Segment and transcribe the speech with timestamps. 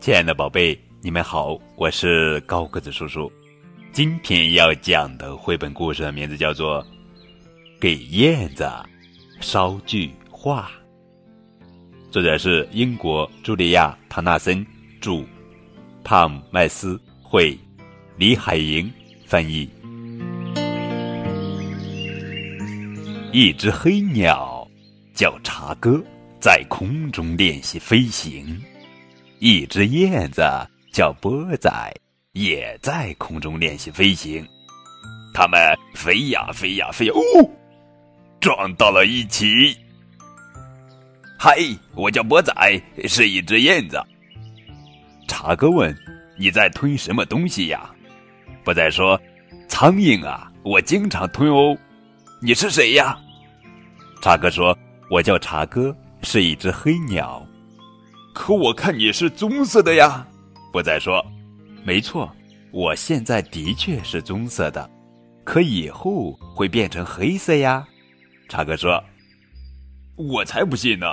[0.00, 3.30] 亲爱的宝贝，你们好，我是高个子叔叔。
[3.92, 6.80] 今天要讲的绘本故事的名字叫做
[7.80, 8.64] 《给燕子
[9.40, 10.70] 捎句话》，
[12.12, 14.64] 作者是英国茱莉亚·唐纳森
[15.00, 15.24] 著，
[16.04, 17.58] 汤姆麦斯绘，
[18.16, 18.90] 李海莹
[19.26, 19.68] 翻译。
[23.32, 24.66] 一只黑鸟
[25.12, 26.00] 叫茶哥，
[26.40, 28.58] 在空中练习飞行。
[29.40, 30.42] 一只燕子
[30.92, 31.70] 叫波仔，
[32.32, 34.44] 也在空中练习飞行。
[35.32, 35.60] 它们
[35.94, 37.20] 飞呀飞呀飞，哦，
[38.40, 39.76] 撞到了一起。
[41.38, 41.56] 嗨，
[41.94, 42.52] 我叫波仔，
[43.06, 44.02] 是一只燕子。
[45.28, 45.96] 茶哥问
[46.36, 47.88] ：“你在吞什么东西呀？”
[48.64, 49.20] 波仔说
[49.68, 51.76] ：“苍蝇啊，我经常吞哦。”
[52.42, 53.16] 你是谁呀？
[54.20, 54.76] 茶哥说
[55.08, 57.46] ：“我叫茶哥，是一只黑鸟。”
[58.38, 60.24] 可我看你是棕色的呀，
[60.72, 61.20] 波仔说
[61.84, 62.32] ：“没错，
[62.70, 64.88] 我现在的确是棕色的，
[65.42, 67.84] 可以后会变成黑色呀。”
[68.48, 69.02] 茶哥说
[70.14, 71.06] ：“我才不信呢。”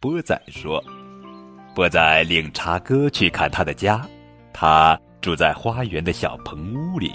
[0.00, 0.82] 波仔说
[1.72, 4.04] ：“波仔领茶哥去看他的家，
[4.52, 7.14] 他住在花园的小棚屋里。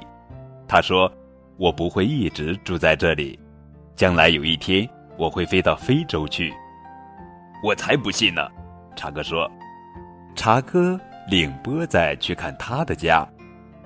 [0.65, 1.11] 他说
[1.59, 3.37] ：‘我不会一直住在这里，
[3.97, 6.53] 将来有一天我会飞到非洲去。’
[7.61, 8.47] 我才不信呢。”
[8.95, 9.49] 茶哥说
[10.35, 13.27] ：“茶哥领波仔去看他的家，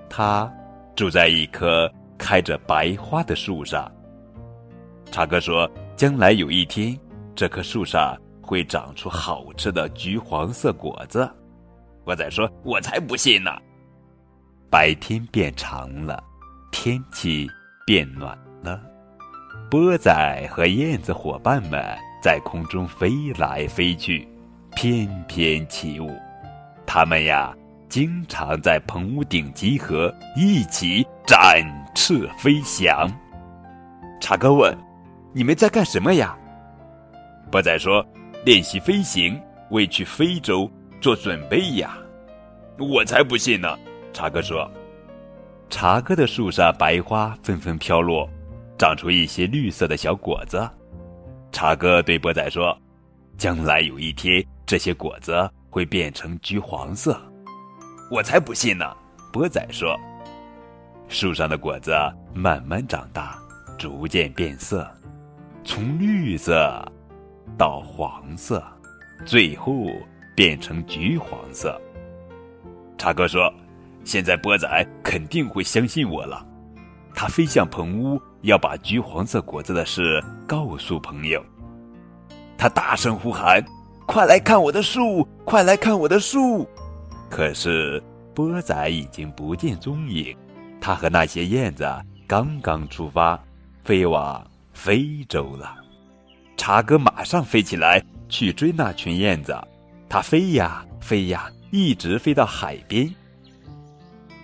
[0.10, 0.52] 他
[0.96, 3.92] 住在一棵开着白花的树上。
[5.12, 6.98] 茶哥说，将来有一天，
[7.36, 11.30] 这棵树上会长出好吃的橘黄色果子。”
[12.04, 13.52] 波仔说：“我才不信呢！”
[14.70, 16.22] 白天变长了，
[16.72, 17.50] 天气
[17.86, 18.82] 变暖了，
[19.72, 21.82] 波仔和燕子伙伴们
[22.22, 24.28] 在空中飞来飞去。
[24.76, 26.12] 翩翩起舞，
[26.86, 27.56] 他们呀，
[27.88, 31.64] 经常在棚屋顶集合，一起展
[31.96, 33.10] 翅飞翔。
[34.20, 34.78] 茶哥问
[35.34, 36.38] ：“你们在干什么呀？”
[37.50, 38.06] 波仔说
[38.46, 39.42] ：“练习飞行，
[39.72, 40.70] 为去非洲
[41.00, 41.98] 做准备呀。”
[42.78, 43.80] 我才不信呢！
[44.12, 44.70] 茶哥说
[45.70, 48.30] ：“茶哥的树上白花纷纷飘落，
[48.78, 50.70] 长出一些绿色的小果子。”
[51.54, 52.78] 茶哥对波仔说
[53.38, 57.20] ：“将来有一天。”这些果子会变成橘黄色，
[58.10, 58.86] 我才不信呢！
[59.32, 59.96] 波仔说
[61.08, 61.92] ：“树上的果子
[62.34, 63.38] 慢慢长大，
[63.78, 64.90] 逐渐变色，
[65.64, 66.84] 从绿色
[67.58, 68.64] 到黄色，
[69.26, 69.86] 最后
[70.36, 71.80] 变成橘黄色。”
[72.98, 73.54] 茶哥说
[74.04, 76.44] ：“现在波仔肯定会相信我了。”
[77.14, 81.44] 他飞向棚屋，要把橘黄色果子的事告诉朋友。
[82.58, 83.64] 他大声呼喊。
[84.06, 85.28] 快来看我的树！
[85.44, 86.68] 快来看我的树！
[87.30, 88.02] 可是
[88.34, 90.36] 波仔已经不见踪影，
[90.80, 91.86] 他和那些燕子
[92.28, 93.38] 刚刚出发，
[93.84, 95.76] 飞往非洲了。
[96.56, 99.58] 茶哥马上飞起来去追那群燕子，
[100.08, 103.12] 他飞呀飞呀，一直飞到海边。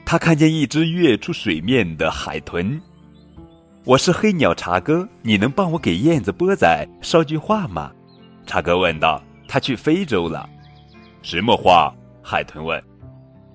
[0.03, 2.81] 他看见一只跃出水面的海豚。
[3.85, 7.91] 我是黑鸟茶哥，你能帮我给燕子波仔捎句话吗？
[8.45, 9.22] 茶哥问道。
[9.51, 10.50] 他去非洲了，
[11.22, 11.94] 什么话？
[12.23, 12.81] 海豚问。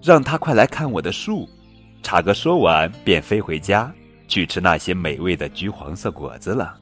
[0.02, 1.48] 让他快来看我的树。
[2.02, 3.90] 茶哥说完，便飞回家
[4.28, 6.78] 去吃那些美味的橘黄色果子了。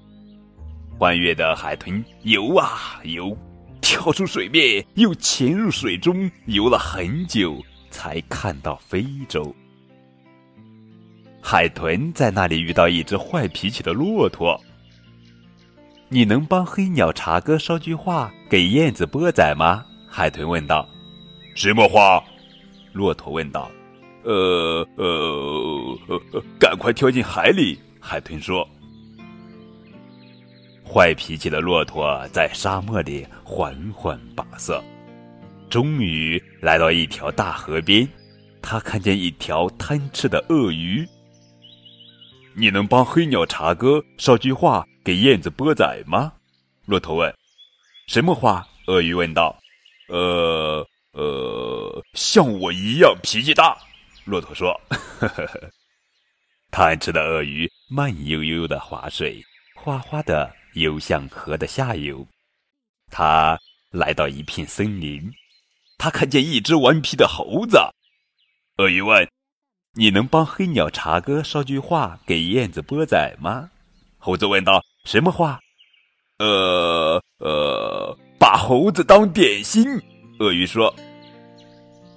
[0.98, 3.38] 欢悦的海豚游啊游，
[3.80, 9.54] 跳出水面，又潜入水中，游了很久，才看到非洲。
[11.40, 14.60] 海豚在那里遇到一只坏脾气的骆驼。
[16.14, 19.84] 你能帮黑鸟茶哥捎句话给燕子波仔吗？
[20.08, 20.88] 海豚问道。
[21.56, 22.22] 什么话？
[22.92, 23.68] 骆驼问道。
[24.22, 27.76] 呃呃，呃赶快跳进海里！
[27.98, 28.64] 海豚说。
[30.84, 34.80] 坏脾气的骆驼在沙漠里缓缓跋涉，
[35.68, 38.08] 终于来到一条大河边。
[38.62, 41.04] 他看见一条贪吃的鳄鱼。
[42.54, 44.86] 你能帮黑鸟茶哥捎句话？
[45.04, 46.32] 给燕子波仔吗？
[46.86, 47.34] 骆驼问。
[48.06, 48.66] 什么话？
[48.86, 49.54] 鳄鱼问道。
[50.08, 53.76] 呃呃，像我一样脾气大。
[54.24, 54.80] 骆驼说。
[56.72, 59.44] 贪吃的鳄鱼慢悠悠的划水，
[59.76, 62.26] 哗哗的游向河的下游。
[63.10, 63.58] 他
[63.90, 65.30] 来到一片森林，
[65.98, 67.78] 他看见一只顽皮的猴子。
[68.78, 69.28] 鳄鱼问
[69.94, 73.70] ：“你能帮黑鸟茶哥捎句话给燕子波仔吗？”
[74.18, 74.82] 猴子问道。
[75.04, 75.60] 什么话？
[76.38, 79.84] 呃呃，把猴子当点心。
[80.40, 80.92] 鳄鱼说：“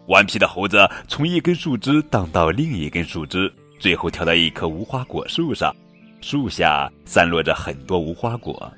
[0.07, 5.75] 顽皮的猴子从一根树枝荡到另一根树枝，最后跳到一棵无花果树上。
[6.22, 8.72] 树下散落着很多无花果，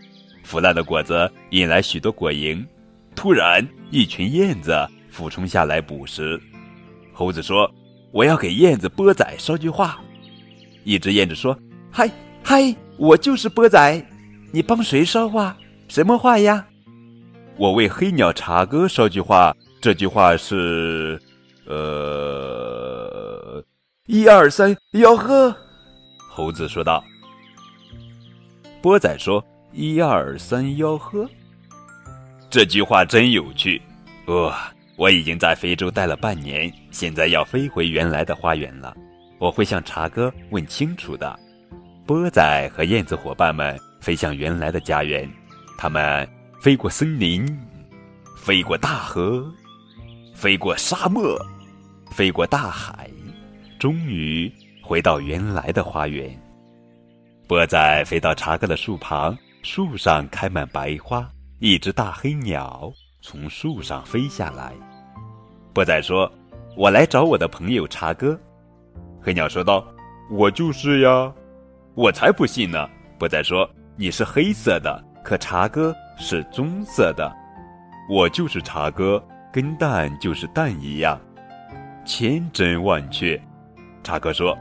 [0.43, 2.65] 腐烂的果子引来许多果蝇。
[3.15, 4.75] 突然，一群燕子
[5.09, 6.39] 俯冲下来捕食。
[7.13, 7.71] 猴子说
[8.11, 10.01] ：“我要给燕子波仔捎句话。”
[10.83, 11.57] 一只燕子说
[11.91, 12.09] ：“嗨
[12.43, 14.05] 嗨，我就是波仔，
[14.51, 15.57] 你帮谁捎话？
[15.87, 16.67] 什么话呀？”
[17.57, 19.55] 我为黑鸟茶哥捎句话。
[19.81, 21.17] 这句话是
[21.65, 23.63] ：“呃，
[24.07, 25.55] 一二三，吆喝。”
[26.29, 27.01] 猴子说道。
[28.81, 29.41] 波仔说
[29.71, 31.25] ：“一二三，吆喝。”
[32.51, 33.81] 这句话真有趣。
[34.27, 38.93] 哇，我已经在非洲待了半年，现在要飞回原来的花园了。
[39.37, 41.39] 我会向茶哥问清楚的。
[42.09, 45.31] 波仔和燕子伙伴们飞向原来的家园，
[45.77, 46.27] 他们
[46.59, 47.47] 飞过森林，
[48.35, 49.45] 飞过大河，
[50.33, 51.39] 飞过沙漠，
[52.09, 53.07] 飞过大海，
[53.77, 54.51] 终于
[54.81, 56.35] 回到原来的花园。
[57.47, 61.29] 波仔飞到茶哥的树旁，树上开满白花。
[61.59, 62.91] 一只大黑鸟
[63.21, 64.73] 从树上飞下来。
[65.75, 66.31] 波仔说
[66.75, 68.35] ：“我来找我的朋友茶哥。”
[69.21, 69.85] 黑鸟说道
[70.31, 71.31] ：“我就是呀。”
[71.99, 72.89] 我才不信呢！
[73.17, 77.29] 不再说：“你是黑色的，可茶哥是棕色的。
[78.09, 81.19] 我就是茶哥，跟蛋就是蛋一样，
[82.05, 83.37] 千真万确。”
[84.01, 84.57] 茶哥说：“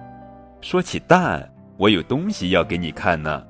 [0.60, 1.48] 说起蛋。”
[1.78, 3.46] 我有东西要给你看呢。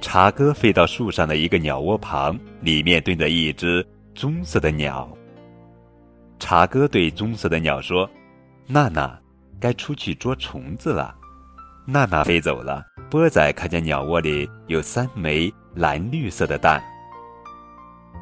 [0.00, 5.06] 茶哥飞到树上的一个鸟窝旁，里面蹲着一只棕色的鸟。
[6.38, 8.08] 茶哥对棕色的鸟说
[8.66, 9.20] ：“娜娜，
[9.60, 11.14] 该出去捉虫子了。”
[11.86, 12.84] 娜娜飞走了。
[13.08, 16.82] 波仔看见鸟窝里有三枚蓝绿色的蛋。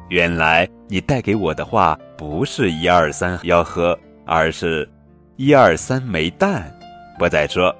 [0.09, 4.87] 原来你带给我的话不是一二三吆喝，而是
[5.35, 6.71] 一二三枚蛋。
[7.17, 7.75] 波仔说。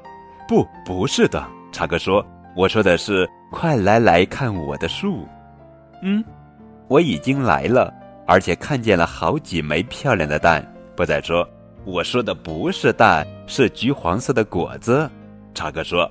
[0.47, 2.23] 不，不是的，茶哥说
[2.55, 5.27] ：“我说的是，快来来看我的树。”
[6.03, 6.23] 嗯，
[6.87, 7.91] 我已经来了，
[8.27, 10.63] 而且看见了好几枚漂亮的蛋。
[10.95, 11.49] 波仔说
[11.83, 15.09] ：“我说的不是蛋，是橘黄色的果子。”
[15.55, 16.07] 茶哥说：“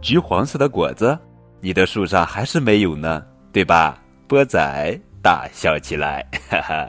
[0.00, 1.18] 橘黄色的果子，
[1.60, 3.22] 你的树上还是没有呢，
[3.52, 6.88] 对吧？”波仔大笑起来，哈哈。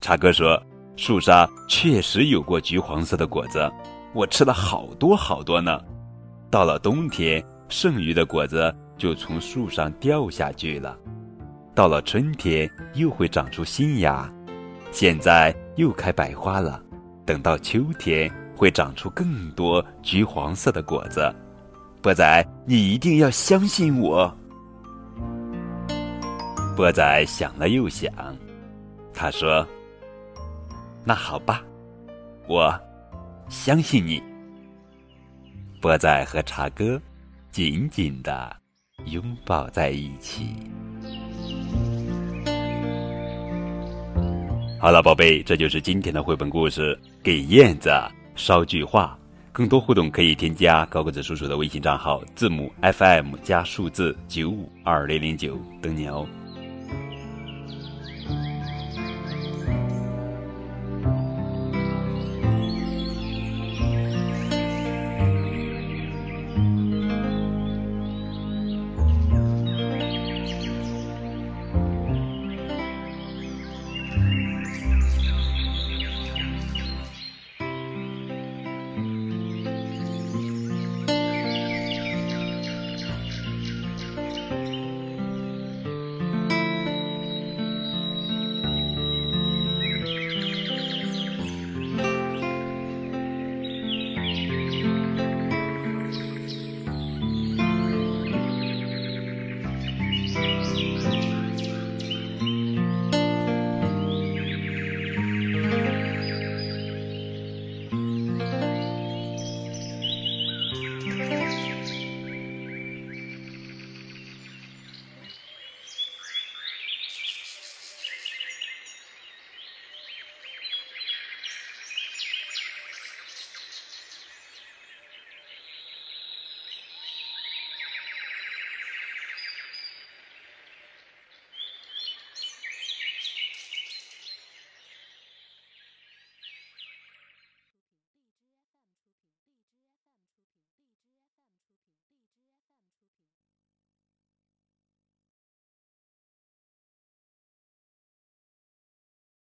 [0.00, 0.62] 茶哥说
[0.96, 3.72] ：“树上确实有过橘黄色的果子。”
[4.12, 5.80] 我吃了好多好多呢，
[6.48, 10.96] 到了冬天，剩余的果子就从树上掉下去了。
[11.74, 14.32] 到了春天，又会长出新芽。
[14.92, 16.80] 现在又开百花了，
[17.26, 21.34] 等到秋天会长出更多橘黄色的果子。
[22.00, 24.34] 波仔，你一定要相信我。
[26.76, 28.12] 波仔想了又想，
[29.12, 29.66] 他说
[31.04, 31.62] ：“那好吧，
[32.46, 32.72] 我。”
[33.50, 34.22] 相信你，
[35.80, 37.00] 波仔和茶哥
[37.52, 38.56] 紧紧的
[39.04, 40.56] 拥抱在一起。
[44.80, 46.98] 好了，宝贝，这就是今天的绘本故事。
[47.22, 47.90] 给燕子
[48.36, 49.16] 捎句话，
[49.52, 56.26] 更多互动可以添加高个子叔叔的微信账号，字母 FM 加数字九五二零零九等你哦。